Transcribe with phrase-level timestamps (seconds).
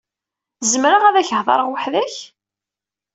[0.71, 2.15] Zemreɣ ad ak-heḍṛeɣ weḥd-k?